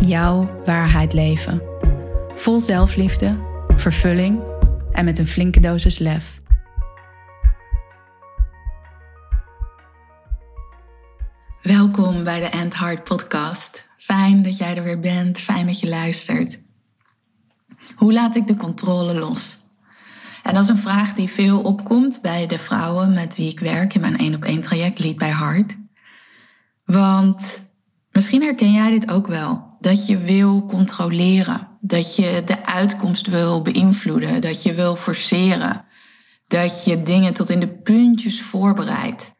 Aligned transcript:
jouw 0.00 0.62
waarheid 0.64 1.12
leven. 1.12 1.62
Vol 2.34 2.60
zelfliefde, 2.60 3.38
vervulling 3.76 4.42
en 4.92 5.04
met 5.04 5.18
een 5.18 5.26
flinke 5.26 5.60
dosis 5.60 5.98
lef. 5.98 6.40
Welkom 11.62 12.24
bij 12.24 12.40
de 12.40 12.46
End 12.46 12.76
Heart 12.76 13.04
Podcast. 13.04 13.88
Fijn 13.96 14.42
dat 14.42 14.56
jij 14.56 14.76
er 14.76 14.82
weer 14.82 15.00
bent, 15.00 15.38
fijn 15.38 15.66
dat 15.66 15.80
je 15.80 15.88
luistert. 15.88 16.60
Hoe 17.96 18.12
laat 18.12 18.36
ik 18.36 18.46
de 18.46 18.56
controle 18.56 19.14
los? 19.14 19.64
En 20.42 20.54
dat 20.54 20.62
is 20.62 20.68
een 20.68 20.78
vraag 20.78 21.14
die 21.14 21.28
veel 21.28 21.60
opkomt 21.60 22.22
bij 22.22 22.46
de 22.46 22.58
vrouwen 22.58 23.12
met 23.12 23.36
wie 23.36 23.50
ik 23.50 23.60
werk 23.60 23.94
in 23.94 24.00
mijn 24.00 24.18
één 24.18 24.34
op 24.34 24.44
één 24.44 24.60
traject 24.60 24.98
Lead 24.98 25.16
by 25.16 25.24
Heart. 25.24 25.76
Want 26.84 27.65
misschien 28.16 28.42
herken 28.42 28.72
jij 28.72 28.90
dit 28.90 29.10
ook 29.10 29.26
wel. 29.26 29.76
Dat 29.80 30.06
je 30.06 30.18
wil 30.18 30.66
controleren, 30.66 31.68
dat 31.80 32.16
je 32.16 32.42
de 32.46 32.66
uitkomst 32.66 33.26
wil 33.26 33.62
beïnvloeden, 33.62 34.40
dat 34.40 34.62
je 34.62 34.74
wil 34.74 34.96
forceren, 34.96 35.84
dat 36.48 36.84
je 36.84 37.02
dingen 37.02 37.34
tot 37.34 37.50
in 37.50 37.60
de 37.60 37.68
puntjes 37.68 38.42
voorbereidt 38.42 39.34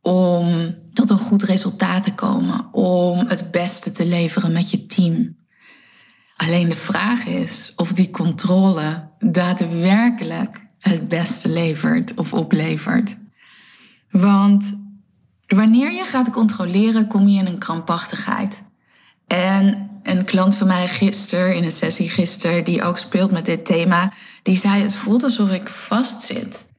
om 0.00 0.74
tot 0.92 1.10
een 1.10 1.18
goed 1.18 1.42
resultaat 1.42 2.02
te 2.02 2.14
komen, 2.14 2.72
om 2.72 3.18
het 3.18 3.50
beste 3.50 3.92
te 3.92 4.06
leveren 4.06 4.52
met 4.52 4.70
je 4.70 4.86
team. 4.86 5.36
Alleen 6.36 6.68
de 6.68 6.76
vraag 6.76 7.26
is 7.26 7.72
of 7.76 7.92
die 7.92 8.10
controle 8.10 9.10
daadwerkelijk 9.18 10.66
het 10.78 11.08
beste 11.08 11.48
levert 11.48 12.14
of 12.14 12.32
oplevert. 12.32 13.16
Want 14.10 14.81
wanneer 15.56 15.92
je 15.92 16.04
gaat 16.04 16.30
controleren, 16.30 17.06
kom 17.06 17.28
je 17.28 17.38
in 17.38 17.46
een 17.46 17.58
krampachtigheid. 17.58 18.62
En 19.26 19.90
een 20.02 20.24
klant 20.24 20.56
van 20.56 20.66
mij 20.66 20.88
gisteren, 20.88 21.56
in 21.56 21.64
een 21.64 21.72
sessie 21.72 22.08
gisteren, 22.08 22.64
die 22.64 22.82
ook 22.82 22.98
speelt 22.98 23.30
met 23.30 23.44
dit 23.44 23.66
thema, 23.66 24.12
die 24.42 24.58
zei: 24.58 24.82
Het 24.82 24.94
voelt 24.94 25.22
alsof 25.22 25.50
ik 25.50 25.68
vastzit. 25.68 26.70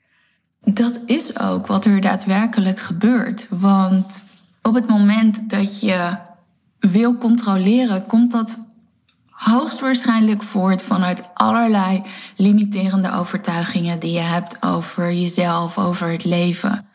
Dat 0.63 0.99
is 1.05 1.39
ook 1.39 1.67
wat 1.67 1.85
er 1.85 2.01
daadwerkelijk 2.01 2.79
gebeurt. 2.79 3.47
Want 3.49 4.23
op 4.61 4.73
het 4.73 4.88
moment 4.88 5.49
dat 5.49 5.79
je 5.81 6.17
wil 6.79 7.17
controleren, 7.17 8.05
komt 8.05 8.31
dat 8.31 8.57
hoogstwaarschijnlijk 9.29 10.44
voort 10.44 10.83
vanuit 10.83 11.29
allerlei 11.33 12.03
limiterende 12.35 13.11
overtuigingen 13.11 13.99
die 13.99 14.11
je 14.11 14.19
hebt 14.19 14.57
over 14.61 15.13
jezelf, 15.13 15.77
over 15.77 16.11
het 16.11 16.23
leven. 16.23 16.88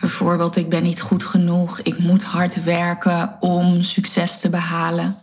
Bijvoorbeeld, 0.00 0.56
ik 0.56 0.68
ben 0.68 0.82
niet 0.82 1.00
goed 1.00 1.24
genoeg, 1.24 1.80
ik 1.80 1.98
moet 1.98 2.22
hard 2.22 2.64
werken 2.64 3.36
om 3.40 3.82
succes 3.82 4.38
te 4.40 4.48
behalen. 4.48 5.16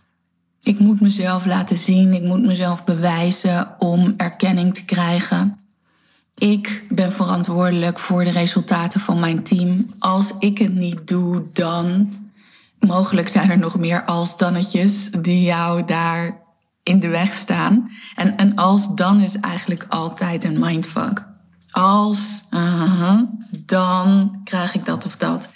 Ik 0.62 0.78
moet 0.78 1.00
mezelf 1.00 1.46
laten 1.46 1.76
zien, 1.76 2.12
ik 2.12 2.22
moet 2.22 2.42
mezelf 2.42 2.84
bewijzen 2.84 3.74
om 3.78 4.14
erkenning 4.16 4.74
te 4.74 4.84
krijgen. 4.84 5.58
Ik 6.34 6.84
ben 6.88 7.12
verantwoordelijk 7.12 7.98
voor 7.98 8.24
de 8.24 8.30
resultaten 8.30 9.00
van 9.00 9.20
mijn 9.20 9.42
team. 9.42 9.86
Als 9.98 10.34
ik 10.38 10.58
het 10.58 10.74
niet 10.74 11.08
doe, 11.08 11.42
dan. 11.52 12.12
Mogelijk 12.78 13.28
zijn 13.28 13.50
er 13.50 13.58
nog 13.58 13.78
meer 13.78 14.04
als-dannetjes 14.04 15.10
die 15.10 15.42
jou 15.42 15.84
daar 15.84 16.42
in 16.82 17.00
de 17.00 17.08
weg 17.08 17.32
staan. 17.32 17.90
En, 18.14 18.36
en 18.36 18.54
als 18.54 18.94
dan 18.94 19.20
is 19.20 19.36
eigenlijk 19.40 19.86
altijd 19.88 20.44
een 20.44 20.60
mindfuck 20.60 21.32
als, 21.74 22.44
uh 22.50 23.20
dan 23.66 24.40
krijg 24.44 24.74
ik 24.74 24.84
dat 24.84 25.06
of 25.06 25.16
dat. 25.16 25.48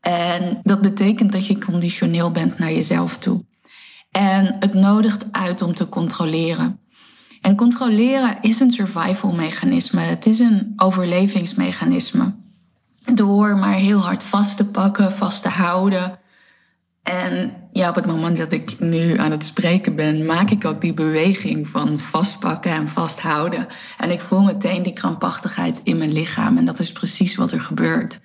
En 0.00 0.60
dat 0.62 0.80
betekent 0.80 1.32
dat 1.32 1.46
je 1.46 1.58
conditioneel 1.58 2.30
bent 2.30 2.58
naar 2.58 2.72
jezelf 2.72 3.18
toe. 3.18 3.44
En 4.10 4.56
het 4.60 4.74
nodigt 4.74 5.24
uit 5.32 5.62
om 5.62 5.74
te 5.74 5.88
controleren. 5.88 6.78
En 7.40 7.56
controleren 7.56 8.38
is 8.40 8.60
een 8.60 8.70
survival 8.70 9.32
mechanisme. 9.32 10.00
Het 10.00 10.26
is 10.26 10.38
een 10.38 10.72
overlevingsmechanisme. 10.76 12.34
Door 13.14 13.56
maar 13.56 13.74
heel 13.74 13.98
hard 13.98 14.22
vast 14.22 14.56
te 14.56 14.70
pakken, 14.70 15.12
vast 15.12 15.42
te 15.42 15.48
houden, 15.48 16.18
en 17.10 17.52
ja, 17.72 17.88
op 17.88 17.94
het 17.94 18.06
moment 18.06 18.36
dat 18.36 18.52
ik 18.52 18.80
nu 18.80 19.18
aan 19.18 19.30
het 19.30 19.44
spreken 19.44 19.94
ben, 19.94 20.26
maak 20.26 20.50
ik 20.50 20.64
ook 20.64 20.80
die 20.80 20.94
beweging 20.94 21.68
van 21.68 21.98
vastpakken 21.98 22.70
en 22.70 22.88
vasthouden. 22.88 23.66
En 23.98 24.10
ik 24.10 24.20
voel 24.20 24.42
meteen 24.42 24.82
die 24.82 24.92
krampachtigheid 24.92 25.80
in 25.84 25.98
mijn 25.98 26.12
lichaam. 26.12 26.56
En 26.56 26.64
dat 26.64 26.78
is 26.78 26.92
precies 26.92 27.34
wat 27.34 27.52
er 27.52 27.60
gebeurt. 27.60 28.20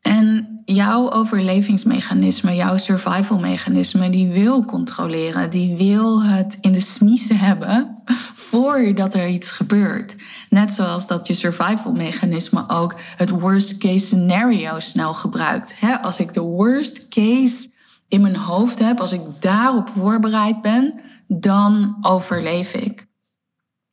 En 0.00 0.60
jouw 0.64 1.10
overlevingsmechanisme, 1.10 2.54
jouw 2.54 2.76
survivalmechanisme, 2.76 4.10
die 4.10 4.28
wil 4.28 4.64
controleren. 4.64 5.50
Die 5.50 5.76
wil 5.76 6.24
het 6.24 6.58
in 6.60 6.72
de 6.72 6.80
smiezen 6.80 7.38
hebben 7.38 8.02
voordat 8.48 9.14
er 9.14 9.28
iets 9.28 9.50
gebeurt. 9.50 10.16
Net 10.50 10.72
zoals 10.72 11.06
dat 11.06 11.26
je 11.26 11.34
survivalmechanisme 11.34 12.68
ook 12.68 12.94
het 13.16 13.30
worst 13.30 13.78
case 13.78 14.06
scenario 14.06 14.80
snel 14.80 15.14
gebruikt. 15.14 15.76
Als 16.02 16.20
ik 16.20 16.34
de 16.34 16.40
worst 16.40 17.08
case 17.08 17.68
in 18.08 18.22
mijn 18.22 18.36
hoofd 18.36 18.78
heb, 18.78 19.00
als 19.00 19.12
ik 19.12 19.20
daarop 19.40 19.88
voorbereid 19.88 20.62
ben, 20.62 21.00
dan 21.26 21.96
overleef 22.00 22.74
ik. 22.74 23.06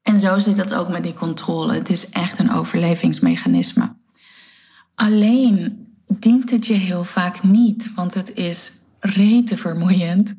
En 0.01 0.19
zo 0.19 0.40
zit 0.40 0.56
dat 0.56 0.73
ook 0.73 0.90
met 0.90 1.03
die 1.03 1.13
controle. 1.13 1.73
Het 1.73 1.90
is 1.90 2.09
echt 2.09 2.40
een 2.40 2.51
overlevingsmechanisme. 2.51 3.95
Alleen 4.95 5.88
dient 6.07 6.51
het 6.51 6.67
je 6.67 6.73
heel 6.73 7.03
vaak 7.03 7.44
niet, 7.44 7.91
want 7.95 8.13
het 8.13 8.34
is 8.35 8.72
rete 9.00 9.57
vermoeiend. 9.57 10.35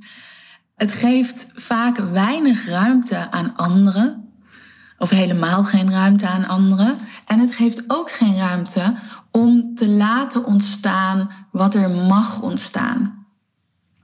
Het 0.83 0.93
geeft 0.93 1.47
vaak 1.55 1.97
weinig 1.97 2.67
ruimte 2.67 3.31
aan 3.31 3.57
anderen, 3.57 4.33
of 4.99 5.11
helemaal 5.11 5.65
geen 5.65 5.91
ruimte 5.91 6.27
aan 6.27 6.49
anderen. 6.49 6.97
En 7.27 7.39
het 7.39 7.55
geeft 7.55 7.85
ook 7.87 8.11
geen 8.11 8.37
ruimte 8.37 8.95
om 9.31 9.75
te 9.75 9.89
laten 9.89 10.45
ontstaan 10.45 11.31
wat 11.51 11.75
er 11.75 11.91
mag 11.91 12.41
ontstaan. 12.41 13.27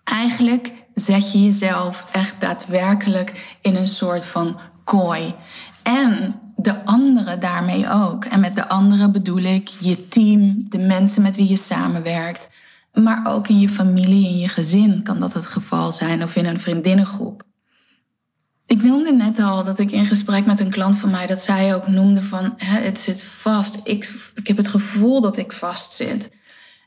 Eigenlijk 0.04 0.72
zet 0.94 1.32
je 1.32 1.44
jezelf 1.44 2.06
echt 2.12 2.40
daadwerkelijk 2.40 3.58
in 3.62 3.76
een 3.76 3.88
soort 3.88 4.24
van 4.24 4.60
kooi. 4.84 5.34
En 5.82 6.40
de 6.56 6.84
anderen 6.84 7.40
daarmee 7.40 7.90
ook. 7.90 8.24
En 8.24 8.40
met 8.40 8.56
de 8.56 8.68
anderen 8.68 9.12
bedoel 9.12 9.42
ik 9.42 9.68
je 9.68 10.08
team, 10.08 10.66
de 10.68 10.78
mensen 10.78 11.22
met 11.22 11.36
wie 11.36 11.48
je 11.48 11.56
samenwerkt. 11.56 12.48
Maar 12.92 13.26
ook 13.26 13.48
in 13.48 13.60
je 13.60 13.68
familie, 13.68 14.28
in 14.28 14.38
je 14.38 14.48
gezin 14.48 15.02
kan 15.02 15.20
dat 15.20 15.32
het 15.32 15.46
geval 15.46 15.92
zijn 15.92 16.22
of 16.22 16.36
in 16.36 16.46
een 16.46 16.60
vriendinnengroep. 16.60 17.42
Ik 18.66 18.82
noemde 18.82 19.12
net 19.12 19.38
al 19.38 19.64
dat 19.64 19.78
ik 19.78 19.92
in 19.92 20.04
gesprek 20.04 20.46
met 20.46 20.60
een 20.60 20.70
klant 20.70 20.96
van 20.96 21.10
mij, 21.10 21.26
dat 21.26 21.40
zij 21.40 21.74
ook 21.74 21.88
noemde 21.88 22.22
van 22.22 22.54
het 22.56 23.00
zit 23.00 23.22
vast. 23.22 23.80
Ik, 23.84 24.30
ik 24.34 24.46
heb 24.46 24.56
het 24.56 24.68
gevoel 24.68 25.20
dat 25.20 25.36
ik 25.36 25.52
vast 25.52 25.92
zit. 25.92 26.30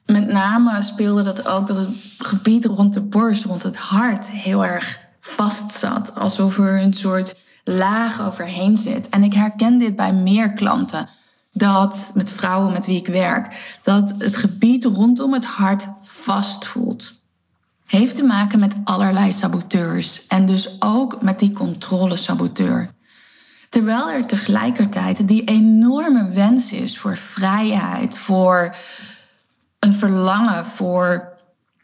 Met 0.06 0.28
name 0.28 0.81
speelde 0.81 1.22
dat 1.22 1.47
ook 1.47 1.67
dat 1.67 1.78
het 1.78 1.90
gebied 2.17 2.66
rond 2.66 2.94
de 2.94 3.01
borst, 3.01 3.44
rond 3.44 3.63
het 3.63 3.78
hart, 3.78 4.29
heel 4.29 4.66
erg 4.66 4.99
vast 5.20 5.72
zat. 5.72 6.16
Alsof 6.16 6.58
er 6.58 6.81
een 6.81 6.93
soort 6.93 7.35
laag 7.64 8.22
overheen 8.22 8.78
zit. 8.78 9.09
En 9.09 9.23
ik 9.23 9.34
herken 9.34 9.78
dit 9.78 9.96
bij 9.96 10.14
meer 10.14 10.53
klanten. 10.53 11.09
Dat 11.53 12.11
met 12.13 12.31
vrouwen 12.31 12.73
met 12.73 12.85
wie 12.85 12.99
ik 12.99 13.07
werk, 13.07 13.77
dat 13.83 14.13
het 14.17 14.37
gebied 14.37 14.83
rondom 14.83 15.33
het 15.33 15.45
hart 15.45 15.87
vast 16.01 16.65
voelt. 16.65 17.13
Heeft 17.85 18.15
te 18.15 18.23
maken 18.23 18.59
met 18.59 18.75
allerlei 18.83 19.33
saboteurs 19.33 20.27
en 20.27 20.45
dus 20.45 20.81
ook 20.81 21.21
met 21.21 21.39
die 21.39 21.51
controlesaboteur. 21.51 22.89
Terwijl 23.69 24.09
er 24.09 24.27
tegelijkertijd 24.27 25.27
die 25.27 25.43
enorme 25.43 26.29
wens 26.29 26.71
is 26.71 26.97
voor 26.97 27.17
vrijheid, 27.17 28.17
voor 28.17 28.75
een 29.79 29.93
verlangen 29.93 30.65
voor 30.65 31.29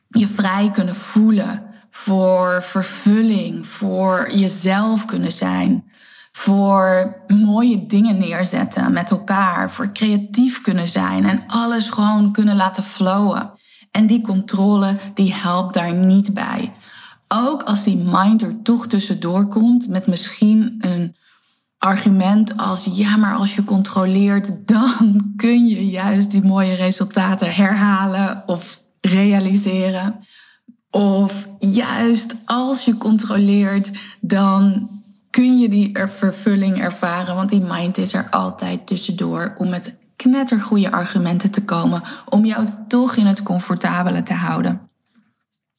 je 0.09 0.27
vrij 0.27 0.69
kunnen 0.69 0.95
voelen, 0.95 1.63
voor 1.89 2.63
vervulling, 2.63 3.67
voor 3.67 4.29
jezelf 4.33 5.05
kunnen 5.05 5.31
zijn, 5.31 5.91
voor 6.38 7.16
mooie 7.28 7.86
dingen 7.86 8.18
neerzetten 8.18 8.92
met 8.92 9.12
elkaar, 9.12 9.72
voor 9.72 9.92
creatief 9.92 10.62
kunnen 10.62 10.88
zijn 10.88 11.25
en 11.25 11.44
alles 11.48 11.89
gewoon 11.89 12.31
kunnen 12.31 12.56
laten 12.56 12.84
flowen. 12.84 13.51
En 13.92 14.07
die 14.07 14.22
controle 14.22 14.95
die 15.13 15.34
helpt 15.34 15.74
daar 15.74 15.94
niet 15.94 16.34
bij. 16.34 16.74
Ook 17.28 17.63
als 17.63 17.84
die 17.84 17.98
mind 17.98 18.42
er 18.42 18.62
toch 18.62 18.88
tussendoor 18.88 19.48
komt 19.48 19.88
met 19.88 20.07
misschien 20.07 20.75
een 20.80 21.16
argument 21.78 22.57
als 22.57 22.88
ja, 22.92 23.18
maar 23.18 23.36
als 23.36 23.56
je 23.56 23.63
controleert, 23.63 24.51
dan 24.74 25.34
kun 25.36 25.68
je 25.68 25.89
juist 25.89 26.31
die 26.31 26.44
mooie 26.44 26.75
resultaten 26.75 27.56
herhalen 27.56 28.44
of 28.45 28.81
realiseren. 29.01 30.25
Of 30.89 31.48
juist 31.60 32.36
als 32.45 32.86
je 32.86 32.98
controleert, 32.98 33.92
dan 34.22 34.89
kun 35.38 35.57
je 35.57 35.69
die 35.69 35.92
vervulling 36.07 36.81
ervaren. 36.81 37.36
Want 37.36 37.50
die 37.50 37.62
mind 37.62 37.98
is 37.98 38.13
er 38.13 38.30
altijd 38.30 38.88
tussendoor 38.88 39.56
om 39.57 39.69
met 39.69 39.95
knettergoede 40.16 40.92
argumenten 40.92 41.51
te 41.51 41.63
komen. 41.63 42.01
Om 42.30 42.45
jou 42.45 42.68
toch 42.88 43.16
in 43.16 43.25
het 43.25 43.44
comfortabele 43.44 44.24
te 44.24 44.34
houden. 44.34 44.81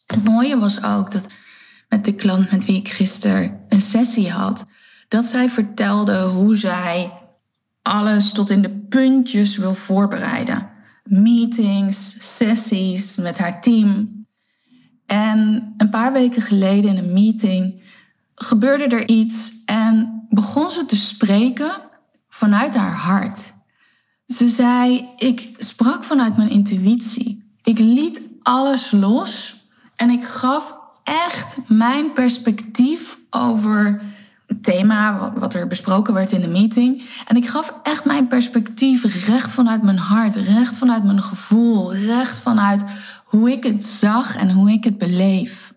Het 0.06 0.24
mooie 0.24 0.58
was 0.58 0.82
ook 0.82 1.10
dat 1.10 1.26
met 1.88 2.04
de 2.04 2.14
klant 2.14 2.50
met 2.50 2.64
wie 2.64 2.76
ik 2.76 2.88
gisteren 2.88 3.60
een 3.68 3.82
sessie 3.82 4.30
had, 4.30 4.66
dat 5.08 5.24
zij 5.24 5.48
vertelde 5.48 6.22
hoe 6.22 6.56
zij 6.56 7.12
alles 7.82 8.32
tot 8.32 8.50
in 8.50 8.62
de 8.62 8.70
puntjes 8.88 9.56
wil 9.56 9.74
voorbereiden. 9.74 10.68
Meetings, 11.04 12.16
sessies 12.36 13.16
met 13.16 13.38
haar 13.38 13.60
team. 13.60 14.26
En 15.06 15.72
een 15.76 15.90
paar 15.90 16.12
weken 16.12 16.42
geleden 16.42 16.90
in 16.90 17.04
een 17.04 17.12
meeting 17.12 17.77
gebeurde 18.38 18.84
er 18.84 19.08
iets 19.08 19.52
en 19.64 20.26
begon 20.28 20.70
ze 20.70 20.84
te 20.84 20.96
spreken 20.96 21.70
vanuit 22.28 22.74
haar 22.74 22.96
hart. 22.96 23.52
Ze 24.26 24.48
zei: 24.48 25.08
Ik 25.16 25.54
sprak 25.58 26.04
vanuit 26.04 26.36
mijn 26.36 26.50
intuïtie. 26.50 27.56
Ik 27.62 27.78
liet 27.78 28.20
alles 28.42 28.90
los 28.90 29.62
en 29.96 30.10
ik 30.10 30.24
gaf 30.24 30.74
echt 31.04 31.58
mijn 31.66 32.12
perspectief 32.12 33.18
over 33.30 34.00
het 34.46 34.64
thema 34.64 35.32
wat 35.36 35.54
er 35.54 35.66
besproken 35.66 36.14
werd 36.14 36.32
in 36.32 36.40
de 36.40 36.48
meeting. 36.48 37.04
En 37.26 37.36
ik 37.36 37.48
gaf 37.48 37.74
echt 37.82 38.04
mijn 38.04 38.28
perspectief 38.28 39.26
recht 39.26 39.50
vanuit 39.50 39.82
mijn 39.82 39.98
hart, 39.98 40.36
recht 40.36 40.76
vanuit 40.76 41.04
mijn 41.04 41.22
gevoel, 41.22 41.94
recht 41.94 42.38
vanuit 42.38 42.84
hoe 43.24 43.50
ik 43.50 43.64
het 43.64 43.84
zag 43.84 44.36
en 44.36 44.50
hoe 44.50 44.70
ik 44.70 44.84
het 44.84 44.98
beleef. 44.98 45.72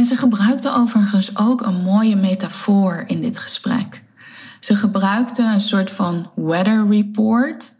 En 0.00 0.06
ze 0.06 0.16
gebruikte 0.16 0.74
overigens 0.74 1.36
ook 1.36 1.60
een 1.60 1.82
mooie 1.82 2.16
metafoor 2.16 3.04
in 3.06 3.20
dit 3.20 3.38
gesprek. 3.38 4.02
Ze 4.60 4.76
gebruikte 4.76 5.42
een 5.42 5.60
soort 5.60 5.90
van 5.90 6.30
weather 6.34 6.88
report 6.88 7.72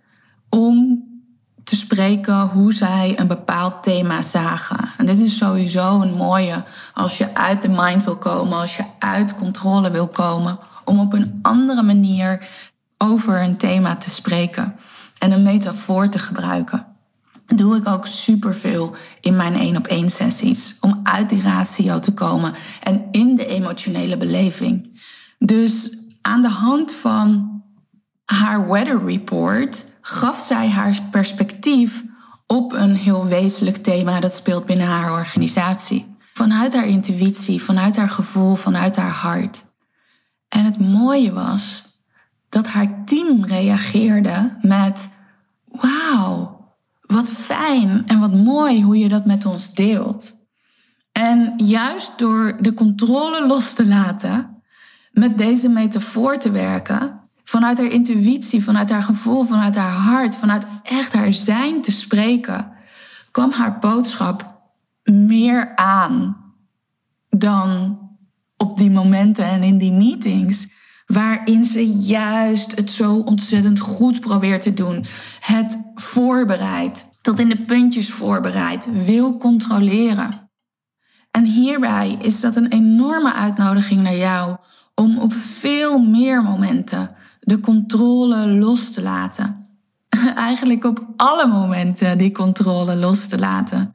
om 0.48 1.04
te 1.64 1.76
spreken 1.76 2.40
hoe 2.40 2.72
zij 2.72 3.18
een 3.18 3.26
bepaald 3.26 3.82
thema 3.82 4.22
zagen. 4.22 4.90
En 4.96 5.06
dit 5.06 5.18
is 5.18 5.36
sowieso 5.36 6.00
een 6.00 6.14
mooie 6.14 6.64
als 6.94 7.18
je 7.18 7.34
uit 7.34 7.62
de 7.62 7.68
mind 7.68 8.04
wil 8.04 8.16
komen, 8.16 8.58
als 8.58 8.76
je 8.76 8.84
uit 8.98 9.34
controle 9.34 9.90
wil 9.90 10.08
komen, 10.08 10.58
om 10.84 10.98
op 10.98 11.12
een 11.12 11.38
andere 11.42 11.82
manier 11.82 12.48
over 12.98 13.42
een 13.42 13.56
thema 13.56 13.96
te 13.96 14.10
spreken 14.10 14.76
en 15.18 15.32
een 15.32 15.42
metafoor 15.42 16.08
te 16.08 16.18
gebruiken. 16.18 16.89
Doe 17.54 17.76
ik 17.76 17.88
ook 17.88 18.06
superveel 18.06 18.94
in 19.20 19.36
mijn 19.36 19.54
één 19.54 19.76
op 19.76 19.86
één 19.86 20.10
sessies 20.10 20.76
om 20.80 21.00
uit 21.02 21.28
die 21.28 21.42
ratio 21.42 21.98
te 21.98 22.14
komen 22.14 22.54
en 22.82 23.08
in 23.10 23.36
de 23.36 23.46
emotionele 23.46 24.16
beleving. 24.16 25.00
Dus 25.38 25.98
aan 26.20 26.42
de 26.42 26.48
hand 26.48 26.92
van 26.92 27.50
haar 28.24 28.68
weather 28.68 29.04
report 29.04 29.84
gaf 30.00 30.40
zij 30.40 30.68
haar 30.68 30.98
perspectief 31.10 32.04
op 32.46 32.72
een 32.72 32.96
heel 32.96 33.26
wezenlijk 33.26 33.76
thema 33.76 34.20
dat 34.20 34.34
speelt 34.34 34.66
binnen 34.66 34.86
haar 34.86 35.12
organisatie. 35.12 36.16
Vanuit 36.34 36.74
haar 36.74 36.86
intuïtie, 36.86 37.62
vanuit 37.62 37.96
haar 37.96 38.08
gevoel, 38.08 38.54
vanuit 38.54 38.96
haar 38.96 39.12
hart. 39.12 39.64
En 40.48 40.64
het 40.64 40.78
mooie 40.78 41.32
was 41.32 41.84
dat 42.48 42.66
haar 42.66 43.04
team 43.04 43.44
reageerde 43.44 44.56
met: 44.62 45.08
Wauw, 45.64 46.49
wat 47.10 47.30
fijn 47.30 48.02
en 48.06 48.20
wat 48.20 48.32
mooi 48.32 48.82
hoe 48.82 48.98
je 48.98 49.08
dat 49.08 49.24
met 49.24 49.46
ons 49.46 49.74
deelt. 49.74 50.38
En 51.12 51.52
juist 51.56 52.18
door 52.18 52.56
de 52.60 52.74
controle 52.74 53.46
los 53.46 53.72
te 53.72 53.86
laten, 53.86 54.62
met 55.12 55.38
deze 55.38 55.68
metafoor 55.68 56.38
te 56.38 56.50
werken, 56.50 57.20
vanuit 57.44 57.78
haar 57.78 57.86
intuïtie, 57.86 58.64
vanuit 58.64 58.90
haar 58.90 59.02
gevoel, 59.02 59.44
vanuit 59.44 59.74
haar 59.74 59.92
hart, 59.92 60.36
vanuit 60.36 60.66
echt 60.82 61.12
haar 61.12 61.32
zijn 61.32 61.82
te 61.82 61.92
spreken, 61.92 62.72
kwam 63.30 63.50
haar 63.50 63.78
boodschap 63.78 64.60
meer 65.02 65.76
aan 65.76 66.36
dan 67.28 67.98
op 68.56 68.78
die 68.78 68.90
momenten 68.90 69.44
en 69.44 69.62
in 69.62 69.78
die 69.78 69.92
meetings. 69.92 70.68
Waarin 71.12 71.64
ze 71.64 71.88
juist 71.88 72.76
het 72.76 72.90
zo 72.90 73.16
ontzettend 73.16 73.78
goed 73.78 74.20
probeert 74.20 74.62
te 74.62 74.74
doen. 74.74 75.04
Het 75.40 75.78
voorbereidt, 75.94 77.10
tot 77.20 77.38
in 77.38 77.48
de 77.48 77.64
puntjes 77.64 78.10
voorbereidt, 78.10 78.88
wil 79.04 79.36
controleren. 79.36 80.50
En 81.30 81.44
hierbij 81.44 82.16
is 82.20 82.40
dat 82.40 82.56
een 82.56 82.72
enorme 82.72 83.32
uitnodiging 83.32 84.02
naar 84.02 84.16
jou 84.16 84.56
om 84.94 85.18
op 85.18 85.32
veel 85.32 85.98
meer 85.98 86.42
momenten 86.42 87.10
de 87.40 87.60
controle 87.60 88.48
los 88.48 88.90
te 88.90 89.02
laten. 89.02 89.66
Eigenlijk 90.34 90.84
op 90.84 91.06
alle 91.16 91.46
momenten 91.46 92.18
die 92.18 92.32
controle 92.32 92.96
los 92.96 93.26
te 93.26 93.38
laten. 93.38 93.94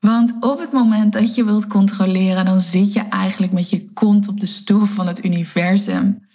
Want 0.00 0.36
op 0.40 0.58
het 0.60 0.72
moment 0.72 1.12
dat 1.12 1.34
je 1.34 1.44
wilt 1.44 1.66
controleren, 1.66 2.44
dan 2.44 2.60
zit 2.60 2.92
je 2.92 3.00
eigenlijk 3.00 3.52
met 3.52 3.70
je 3.70 3.92
kont 3.92 4.28
op 4.28 4.40
de 4.40 4.46
stoel 4.46 4.84
van 4.84 5.06
het 5.06 5.24
universum. 5.24 6.25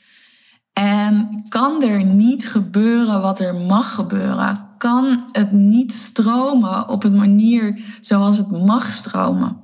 En 0.73 1.45
kan 1.49 1.83
er 1.83 2.03
niet 2.03 2.49
gebeuren 2.49 3.21
wat 3.21 3.39
er 3.39 3.55
mag 3.55 3.93
gebeuren? 3.93 4.69
Kan 4.77 5.23
het 5.31 5.51
niet 5.51 5.93
stromen 5.93 6.87
op 6.87 7.03
een 7.03 7.17
manier 7.17 7.83
zoals 8.01 8.37
het 8.37 8.51
mag 8.51 8.89
stromen? 8.89 9.57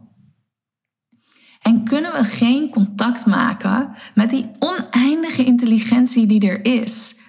En 1.61 1.83
kunnen 1.83 2.11
we 2.11 2.23
geen 2.23 2.69
contact 2.69 3.25
maken 3.25 3.95
met 4.13 4.29
die 4.29 4.51
oneindige 4.59 5.43
intelligentie 5.43 6.27
die 6.27 6.49
er 6.49 6.65
is? 6.65 7.19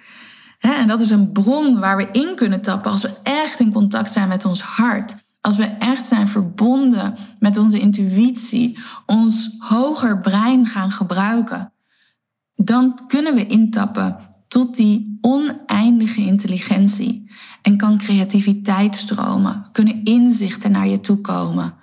En 0.59 0.87
dat 0.87 0.99
is 0.99 1.09
een 1.09 1.31
bron 1.31 1.79
waar 1.79 1.97
we 1.97 2.07
in 2.11 2.35
kunnen 2.35 2.61
tappen 2.61 2.91
als 2.91 3.01
we 3.01 3.17
echt 3.23 3.59
in 3.59 3.71
contact 3.71 4.11
zijn 4.11 4.27
met 4.27 4.45
ons 4.45 4.61
hart. 4.61 5.15
Als 5.41 5.57
we 5.57 5.63
echt 5.63 6.07
zijn 6.07 6.27
verbonden 6.27 7.15
met 7.39 7.57
onze 7.57 7.79
intuïtie, 7.79 8.79
ons 9.05 9.55
hoger 9.59 10.19
brein 10.19 10.65
gaan 10.65 10.91
gebruiken. 10.91 11.71
Dan 12.63 12.99
kunnen 13.07 13.35
we 13.35 13.47
intappen 13.47 14.17
tot 14.47 14.75
die 14.75 15.17
oneindige 15.21 16.21
intelligentie. 16.21 17.31
En 17.61 17.77
kan 17.77 17.97
creativiteit 17.97 18.95
stromen, 18.95 19.65
kunnen 19.71 20.03
inzichten 20.03 20.71
naar 20.71 20.87
je 20.87 20.99
toe 20.99 21.21
komen. 21.21 21.73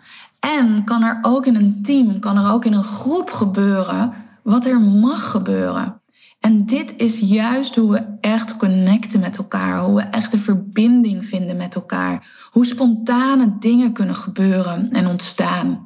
En 0.40 0.84
kan 0.84 1.02
er 1.02 1.18
ook 1.22 1.46
in 1.46 1.54
een 1.54 1.82
team, 1.82 2.18
kan 2.18 2.36
er 2.36 2.50
ook 2.50 2.64
in 2.64 2.72
een 2.72 2.84
groep 2.84 3.30
gebeuren 3.30 4.12
wat 4.42 4.66
er 4.66 4.80
mag 4.80 5.30
gebeuren. 5.30 6.00
En 6.40 6.66
dit 6.66 6.94
is 6.96 7.18
juist 7.20 7.76
hoe 7.76 7.92
we 7.92 8.04
echt 8.20 8.56
connecten 8.56 9.20
met 9.20 9.36
elkaar, 9.36 9.84
hoe 9.84 9.96
we 9.96 10.02
echt 10.02 10.30
de 10.30 10.38
verbinding 10.38 11.24
vinden 11.24 11.56
met 11.56 11.74
elkaar, 11.74 12.48
hoe 12.50 12.66
spontane 12.66 13.56
dingen 13.58 13.92
kunnen 13.92 14.16
gebeuren 14.16 14.90
en 14.90 15.06
ontstaan. 15.06 15.85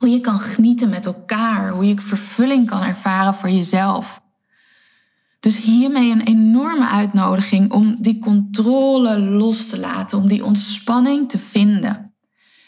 Hoe 0.00 0.08
je 0.08 0.20
kan 0.20 0.38
genieten 0.38 0.88
met 0.88 1.06
elkaar, 1.06 1.70
hoe 1.70 1.86
je 1.86 1.98
vervulling 1.98 2.66
kan 2.66 2.82
ervaren 2.82 3.34
voor 3.34 3.50
jezelf. 3.50 4.22
Dus 5.40 5.56
hiermee 5.56 6.10
een 6.10 6.26
enorme 6.26 6.88
uitnodiging 6.88 7.72
om 7.72 7.96
die 7.98 8.18
controle 8.18 9.18
los 9.18 9.66
te 9.66 9.78
laten, 9.78 10.18
om 10.18 10.28
die 10.28 10.44
ontspanning 10.44 11.28
te 11.28 11.38
vinden. 11.38 12.14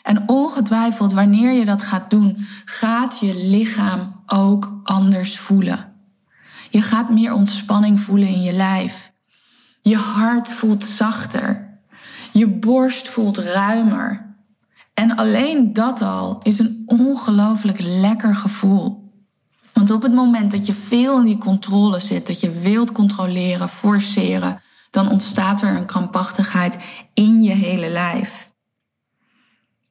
En 0.03 0.29
ongetwijfeld, 0.29 1.13
wanneer 1.13 1.53
je 1.53 1.65
dat 1.65 1.83
gaat 1.83 2.11
doen, 2.11 2.47
gaat 2.65 3.21
je 3.21 3.35
lichaam 3.35 4.23
ook 4.27 4.81
anders 4.83 5.39
voelen. 5.39 5.93
Je 6.71 6.83
gaat 6.83 7.11
meer 7.11 7.33
ontspanning 7.33 8.01
voelen 8.01 8.29
in 8.29 8.43
je 8.43 8.53
lijf. 8.53 9.13
Je 9.83 9.97
hart 9.97 10.53
voelt 10.53 10.85
zachter. 10.85 11.79
Je 12.33 12.47
borst 12.47 13.09
voelt 13.09 13.39
ruimer. 13.39 14.35
En 14.95 15.17
alleen 15.17 15.73
dat 15.73 16.03
al 16.03 16.41
is 16.43 16.59
een 16.59 16.83
ongelooflijk 17.23 17.79
lekker 17.81 18.35
gevoel. 18.35 19.11
Want 19.73 19.91
op 19.91 20.03
het 20.03 20.15
moment 20.15 20.51
dat 20.51 20.67
je 20.67 20.75
veel 20.75 21.19
in 21.19 21.25
die 21.25 21.39
controle 21.39 22.01
zit, 22.01 22.27
dat 22.27 22.41
je 22.41 22.51
wilt 22.51 22.93
controleren, 22.93 23.69
forceren, 23.69 24.61
dan 24.91 25.11
ontstaat 25.11 25.63
er 25.63 25.77
een 25.77 25.87
krampachtigheid 25.87 26.79
in 27.15 27.43
je 27.43 27.53
hele 27.53 27.89
lijf 27.89 28.51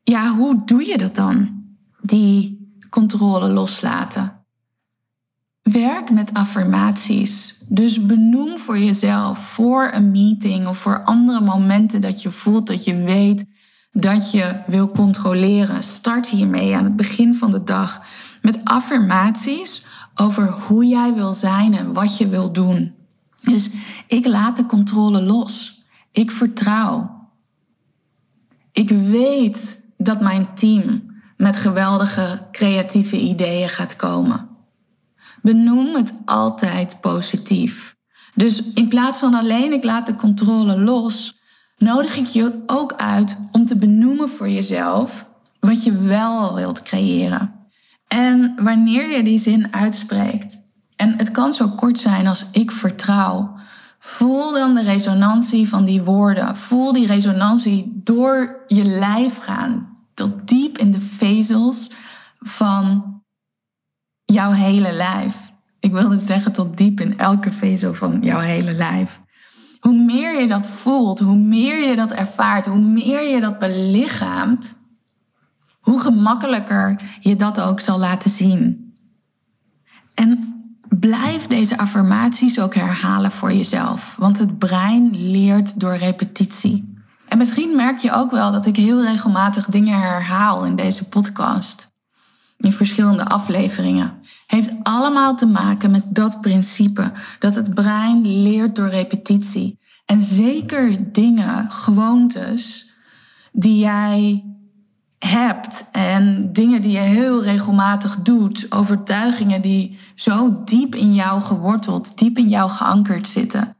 ja, 0.03 0.35
hoe 0.35 0.61
doe 0.65 0.85
je 0.85 0.97
dat 0.97 1.15
dan? 1.15 1.63
Die 2.01 2.59
controle 2.89 3.47
loslaten. 3.49 4.45
Werk 5.61 6.11
met 6.11 6.33
affirmaties. 6.33 7.63
Dus 7.69 8.05
benoem 8.05 8.57
voor 8.57 8.79
jezelf, 8.79 9.39
voor 9.39 9.91
een 9.93 10.11
meeting 10.11 10.67
of 10.67 10.77
voor 10.77 11.03
andere 11.03 11.41
momenten 11.41 12.01
dat 12.01 12.21
je 12.21 12.31
voelt 12.31 12.67
dat 12.67 12.83
je 12.83 12.95
weet 12.95 13.45
dat 13.91 14.31
je 14.31 14.61
wil 14.67 14.91
controleren, 14.91 15.83
start 15.83 16.27
hiermee 16.27 16.75
aan 16.75 16.83
het 16.83 16.95
begin 16.95 17.35
van 17.35 17.51
de 17.51 17.63
dag 17.63 18.01
met 18.41 18.59
affirmaties 18.63 19.85
over 20.15 20.51
hoe 20.51 20.85
jij 20.85 21.13
wil 21.13 21.33
zijn 21.33 21.73
en 21.73 21.93
wat 21.93 22.17
je 22.17 22.27
wil 22.27 22.51
doen. 22.51 22.95
Dus 23.41 23.69
ik 24.07 24.25
laat 24.25 24.57
de 24.57 24.65
controle 24.65 25.21
los. 25.21 25.83
Ik 26.11 26.31
vertrouw. 26.31 27.19
Ik 28.71 28.89
weet 28.89 29.81
dat 29.97 30.21
mijn 30.21 30.47
team 30.55 31.09
met 31.37 31.57
geweldige 31.57 32.47
creatieve 32.51 33.17
ideeën 33.19 33.69
gaat 33.69 33.95
komen. 33.95 34.49
Benoem 35.41 35.95
het 35.95 36.13
altijd 36.25 36.97
positief. 37.01 37.95
Dus 38.33 38.63
in 38.73 38.87
plaats 38.87 39.19
van 39.19 39.33
alleen 39.33 39.73
ik 39.73 39.83
laat 39.83 40.05
de 40.05 40.15
controle 40.15 40.79
los, 40.79 41.40
nodig 41.81 42.17
ik 42.17 42.25
je 42.25 42.63
ook 42.65 42.93
uit 42.93 43.37
om 43.51 43.65
te 43.65 43.75
benoemen 43.75 44.29
voor 44.29 44.49
jezelf 44.49 45.29
wat 45.59 45.83
je 45.83 45.97
wel 45.97 46.55
wilt 46.55 46.81
creëren. 46.81 47.53
En 48.07 48.53
wanneer 48.63 49.09
je 49.09 49.23
die 49.23 49.39
zin 49.39 49.73
uitspreekt, 49.73 50.59
en 50.95 51.17
het 51.17 51.31
kan 51.31 51.53
zo 51.53 51.69
kort 51.69 51.99
zijn 51.99 52.27
als 52.27 52.45
ik 52.51 52.71
vertrouw, 52.71 53.55
voel 53.99 54.53
dan 54.53 54.73
de 54.73 54.83
resonantie 54.83 55.69
van 55.69 55.85
die 55.85 56.01
woorden. 56.01 56.57
Voel 56.57 56.93
die 56.93 57.07
resonantie 57.07 58.01
door 58.03 58.63
je 58.67 58.83
lijf 58.83 59.37
gaan, 59.37 59.97
tot 60.13 60.47
diep 60.47 60.77
in 60.77 60.91
de 60.91 60.99
vezels 60.99 61.91
van 62.39 63.15
jouw 64.25 64.51
hele 64.51 64.93
lijf. 64.93 65.35
Ik 65.79 65.91
wilde 65.91 66.17
zeggen 66.17 66.51
tot 66.51 66.77
diep 66.77 66.99
in 66.99 67.19
elke 67.19 67.51
vezel 67.51 67.93
van 67.93 68.17
jouw 68.21 68.39
hele 68.39 68.73
lijf. 68.73 69.19
Hoe 69.91 70.03
meer 70.03 70.39
je 70.39 70.47
dat 70.47 70.67
voelt, 70.67 71.19
hoe 71.19 71.37
meer 71.37 71.87
je 71.89 71.95
dat 71.95 72.11
ervaart, 72.11 72.65
hoe 72.65 72.79
meer 72.79 73.29
je 73.29 73.41
dat 73.41 73.59
belichaamt, 73.59 74.77
hoe 75.79 75.99
gemakkelijker 75.99 77.01
je 77.19 77.35
dat 77.35 77.61
ook 77.61 77.79
zal 77.79 77.99
laten 77.99 78.29
zien. 78.29 78.93
En 80.13 80.61
blijf 80.89 81.47
deze 81.47 81.77
affirmaties 81.77 82.59
ook 82.59 82.75
herhalen 82.75 83.31
voor 83.31 83.53
jezelf, 83.53 84.15
want 84.17 84.37
het 84.37 84.57
brein 84.57 85.09
leert 85.11 85.79
door 85.79 85.95
repetitie. 85.95 86.95
En 87.27 87.37
misschien 87.37 87.75
merk 87.75 87.99
je 87.99 88.11
ook 88.11 88.31
wel 88.31 88.51
dat 88.51 88.65
ik 88.65 88.75
heel 88.75 89.01
regelmatig 89.03 89.65
dingen 89.65 89.99
herhaal 89.99 90.65
in 90.65 90.75
deze 90.75 91.09
podcast. 91.09 91.91
In 92.57 92.73
verschillende 92.73 93.25
afleveringen. 93.25 94.13
Heeft 94.47 94.71
allemaal 94.83 95.35
te 95.35 95.45
maken 95.45 95.91
met 95.91 96.03
dat 96.07 96.41
principe 96.41 97.11
dat 97.39 97.55
het 97.55 97.73
brein 97.73 98.41
leert 98.41 98.75
door 98.75 98.89
repetitie. 98.89 99.79
En 100.11 100.23
zeker 100.23 101.11
dingen, 101.11 101.71
gewoontes 101.71 102.89
die 103.51 103.77
jij 103.77 104.43
hebt 105.19 105.85
en 105.91 106.53
dingen 106.53 106.81
die 106.81 106.91
je 106.91 106.99
heel 106.99 107.43
regelmatig 107.43 108.21
doet, 108.21 108.65
overtuigingen 108.69 109.61
die 109.61 109.99
zo 110.15 110.63
diep 110.63 110.95
in 110.95 111.13
jou 111.13 111.41
geworteld, 111.41 112.17
diep 112.17 112.37
in 112.37 112.49
jou 112.49 112.69
geankerd 112.69 113.27
zitten. 113.27 113.75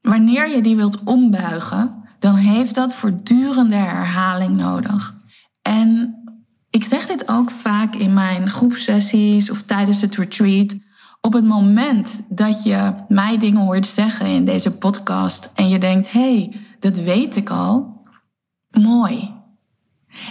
Wanneer 0.00 0.48
je 0.48 0.60
die 0.60 0.76
wilt 0.76 1.04
ombuigen, 1.04 1.94
dan 2.18 2.34
heeft 2.34 2.74
dat 2.74 2.94
voortdurende 2.94 3.76
herhaling 3.76 4.56
nodig. 4.56 5.14
En 5.62 6.14
ik 6.70 6.84
zeg 6.84 7.06
dit 7.06 7.28
ook 7.28 7.50
vaak 7.50 7.94
in 7.94 8.12
mijn 8.12 8.50
groepsessies 8.50 9.50
of 9.50 9.62
tijdens 9.62 10.00
het 10.00 10.16
retreat. 10.16 10.74
Op 11.26 11.32
het 11.32 11.44
moment 11.44 12.20
dat 12.28 12.62
je 12.62 12.94
mij 13.08 13.38
dingen 13.38 13.60
hoort 13.60 13.86
zeggen 13.86 14.26
in 14.26 14.44
deze 14.44 14.70
podcast 14.70 15.50
en 15.54 15.68
je 15.68 15.78
denkt: 15.78 16.12
hé, 16.12 16.20
hey, 16.20 16.60
dat 16.80 16.96
weet 16.96 17.36
ik 17.36 17.50
al, 17.50 18.02
mooi. 18.70 19.32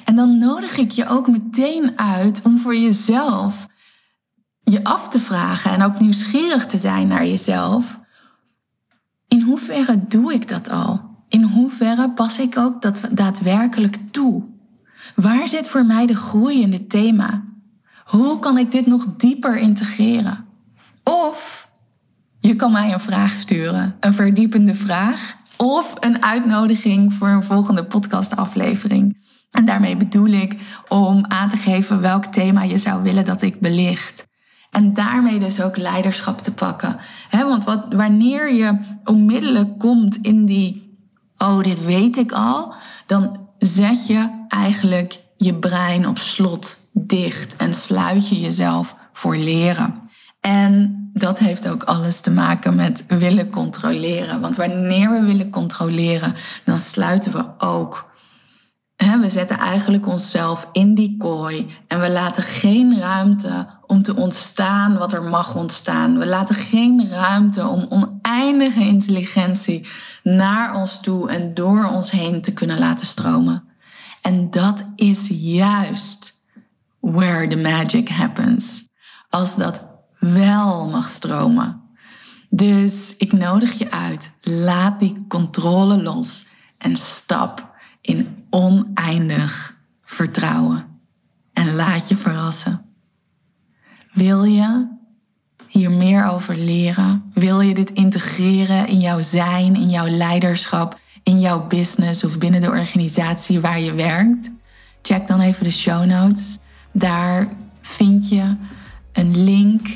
En 0.06 0.16
dan 0.16 0.38
nodig 0.38 0.78
ik 0.78 0.92
je 0.92 1.08
ook 1.08 1.28
meteen 1.28 2.00
uit 2.00 2.42
om 2.42 2.58
voor 2.58 2.76
jezelf 2.76 3.68
je 4.64 4.84
af 4.84 5.10
te 5.10 5.20
vragen 5.20 5.72
en 5.72 5.82
ook 5.82 6.00
nieuwsgierig 6.00 6.66
te 6.66 6.78
zijn 6.78 7.08
naar 7.08 7.26
jezelf. 7.26 8.00
In 9.28 9.42
hoeverre 9.42 10.08
doe 10.08 10.34
ik 10.34 10.48
dat 10.48 10.70
al? 10.70 11.02
In 11.28 11.44
hoeverre 11.44 12.10
pas 12.10 12.40
ik 12.40 12.58
ook 12.58 12.82
dat 12.82 13.02
daadwerkelijk 13.12 13.98
toe? 14.12 14.44
Waar 15.16 15.48
zit 15.48 15.68
voor 15.68 15.86
mij 15.86 16.06
de 16.06 16.16
groei 16.16 16.62
in 16.62 16.72
dit 16.72 16.90
thema? 16.90 17.44
Hoe 18.06 18.40
kan 18.40 18.58
ik 18.58 18.72
dit 18.72 18.86
nog 18.86 19.06
dieper 19.18 19.58
integreren? 19.58 20.52
Of 21.04 21.70
je 22.40 22.56
kan 22.56 22.72
mij 22.72 22.94
een 22.94 23.00
vraag 23.00 23.34
sturen, 23.34 23.96
een 24.00 24.14
verdiepende 24.14 24.76
vraag 24.76 25.36
of 25.58 25.94
een 26.00 26.24
uitnodiging 26.24 27.14
voor 27.14 27.30
een 27.30 27.44
volgende 27.44 27.84
podcastaflevering. 27.84 29.18
En 29.52 29.66
daarmee 29.66 29.98
bedoel 29.98 30.28
ik 30.28 30.56
om 30.88 31.26
aan 31.28 31.50
te 31.50 31.58
geven 31.58 32.02
welk 32.02 32.26
thema 32.26 32.64
je 32.64 32.78
zou 32.78 33.04
willen 33.04 33.26
dat 33.26 33.42
ik 33.42 33.60
belicht. 33.60 34.28
En 34.72 34.94
daarmee 34.94 35.40
dus 35.40 35.62
ook 35.62 35.78
leiderschap 35.78 36.42
te 36.42 36.54
pakken. 36.54 36.98
want 37.32 37.64
wat, 37.64 37.86
wanneer 37.90 38.54
je 38.54 38.78
onmiddellijk 39.04 39.80
komt 39.80 40.18
in 40.22 40.46
die 40.46 40.92
oh, 41.38 41.62
dit 41.62 41.86
weet 41.86 42.18
ik 42.18 42.32
al, 42.32 42.74
dan 43.06 43.48
zet 43.58 44.08
je 44.08 44.46
eigenlijk 44.48 45.20
je 45.38 45.56
brein 45.56 46.08
op 46.08 46.18
slot 46.18 46.90
dicht 46.94 47.56
en 47.56 47.74
sluit 47.74 48.30
je 48.30 48.40
jezelf 48.40 48.96
voor 49.14 49.36
leren. 49.36 50.03
En 50.46 51.10
dat 51.14 51.40
heeft 51.40 51.68
ook 51.68 51.84
alles 51.84 52.20
te 52.20 52.32
maken 52.32 52.76
met 52.76 53.04
willen 53.08 53.50
controleren. 53.50 54.42
Want 54.42 54.56
wanneer 54.56 55.12
we 55.12 55.22
willen 55.22 55.50
controleren, 55.50 56.36
dan 56.66 56.80
sluiten 56.80 57.32
we 57.32 57.46
ook. 57.58 58.12
We 59.22 59.30
zetten 59.30 59.58
eigenlijk 59.58 60.08
onszelf 60.08 60.70
in 60.72 60.96
die 60.96 61.18
kooi 61.18 61.70
en 61.88 62.00
we 62.00 62.12
laten 62.12 62.44
geen 62.44 63.00
ruimte 63.00 63.68
om 63.86 64.04
te 64.04 64.16
ontstaan 64.16 64.98
wat 64.98 65.14
er 65.14 65.24
mag 65.24 65.56
ontstaan. 65.56 66.20
We 66.20 66.26
laten 66.26 66.56
geen 66.56 67.10
ruimte 67.10 67.68
om 67.68 67.86
oneindige 67.90 68.80
intelligentie 68.82 69.88
naar 70.24 70.76
ons 70.76 71.00
toe 71.00 71.30
en 71.30 71.54
door 71.54 71.86
ons 71.86 72.12
heen 72.12 72.42
te 72.42 72.54
kunnen 72.54 72.80
laten 72.80 73.08
stromen. 73.08 73.64
En 74.22 74.52
dat 74.52 74.84
is 74.96 75.28
juist 75.32 76.34
where 77.00 77.48
the 77.48 77.56
magic 77.58 78.10
happens. 78.10 78.88
Als 79.30 79.56
dat 79.56 79.93
wel 80.32 80.90
mag 80.90 81.10
stromen. 81.10 81.82
Dus 82.50 83.16
ik 83.18 83.32
nodig 83.32 83.72
je 83.72 83.92
uit. 83.92 84.32
Laat 84.42 85.00
die 85.00 85.26
controle 85.28 86.02
los 86.02 86.48
en 86.78 86.98
stap 86.98 87.76
in 88.02 88.46
oneindig 88.50 89.76
vertrouwen. 90.04 90.86
En 91.54 91.76
laat 91.76 92.08
je 92.08 92.16
verrassen. 92.16 92.82
Wil 94.14 94.44
je 94.44 94.88
hier 95.68 95.92
meer 95.92 96.26
over 96.26 96.56
leren? 96.56 97.24
Wil 97.34 97.62
je 97.62 97.74
dit 97.74 97.92
integreren 97.92 98.88
in 98.88 99.00
jouw 99.00 99.22
zijn, 99.22 99.76
in 99.76 99.90
jouw 99.90 100.08
leiderschap, 100.08 101.00
in 101.24 101.40
jouw 101.40 101.68
business 101.68 102.24
of 102.24 102.38
binnen 102.38 102.62
de 102.62 102.70
organisatie 102.70 103.60
waar 103.60 103.80
je 103.80 103.94
werkt? 103.94 104.50
Check 105.02 105.28
dan 105.28 105.40
even 105.40 105.64
de 105.64 105.72
show 105.72 106.06
notes. 106.06 106.58
Daar 106.92 107.48
vind 107.82 108.30
je 108.30 108.56
een 109.14 109.44
link 109.44 109.88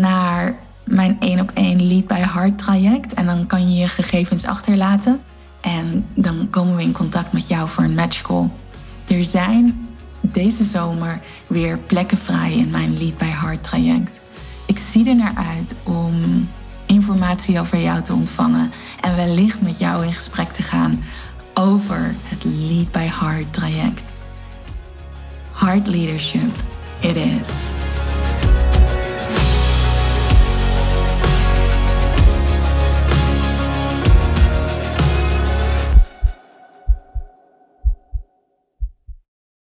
naar 0.00 0.58
mijn 0.84 1.16
1 1.20 1.40
op 1.40 1.50
1 1.54 1.86
Lead 1.86 2.06
by 2.06 2.14
Heart 2.14 2.58
traject. 2.58 3.14
En 3.14 3.26
dan 3.26 3.46
kan 3.46 3.72
je 3.72 3.80
je 3.80 3.88
gegevens 3.88 4.46
achterlaten. 4.46 5.20
En 5.60 6.06
dan 6.14 6.50
komen 6.50 6.76
we 6.76 6.82
in 6.82 6.92
contact 6.92 7.32
met 7.32 7.48
jou 7.48 7.68
voor 7.68 7.84
een 7.84 7.94
matchcall. 7.94 8.48
Er 9.08 9.24
zijn 9.24 9.88
deze 10.20 10.64
zomer 10.64 11.20
weer 11.46 11.78
plekken 11.78 12.18
vrij 12.18 12.52
in 12.52 12.70
mijn 12.70 12.98
Lead 12.98 13.16
by 13.16 13.24
Heart 13.24 13.62
traject. 13.62 14.20
Ik 14.66 14.78
zie 14.78 15.08
er 15.08 15.16
naar 15.16 15.34
uit 15.36 15.74
om 15.82 16.48
informatie 16.86 17.60
over 17.60 17.78
jou 17.78 18.02
te 18.02 18.12
ontvangen 18.12 18.72
en 19.00 19.16
wellicht 19.16 19.62
met 19.62 19.78
jou 19.78 20.04
in 20.04 20.12
gesprek 20.12 20.48
te 20.48 20.62
gaan 20.62 21.04
over 21.54 22.14
het 22.24 22.44
Lead 22.44 22.92
by 22.92 23.08
Heart 23.20 23.52
traject. 23.52 24.18
Heart 25.52 25.86
Leadership, 25.86 26.50
it 27.00 27.16
is. 27.16 27.79